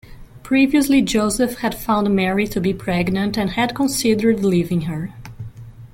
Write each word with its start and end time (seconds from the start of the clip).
Previously 0.41 1.03
Joseph 1.03 1.59
had 1.59 1.75
found 1.75 2.15
Mary 2.15 2.47
to 2.47 2.59
be 2.59 2.73
pregnant 2.73 3.37
and 3.37 3.51
had 3.51 3.75
considered 3.75 4.43
leaving 4.43 4.81
her. 4.85 5.11